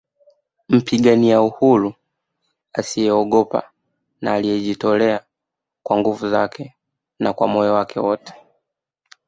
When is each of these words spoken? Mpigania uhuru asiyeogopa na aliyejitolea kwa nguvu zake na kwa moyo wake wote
Mpigania 0.69 1.41
uhuru 1.41 1.93
asiyeogopa 2.73 3.71
na 4.21 4.33
aliyejitolea 4.33 5.25
kwa 5.83 5.97
nguvu 5.97 6.29
zake 6.29 6.75
na 7.19 7.33
kwa 7.33 7.47
moyo 7.47 7.73
wake 7.73 7.99
wote 7.99 8.33